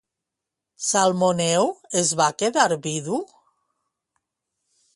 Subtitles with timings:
[0.85, 1.69] Salmoneu
[2.01, 3.19] es va quedar vidu?